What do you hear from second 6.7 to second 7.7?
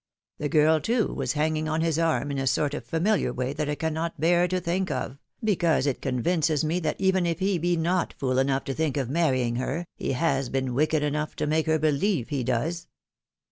that EQUIVOCAX CONDUCT. 847 I even if he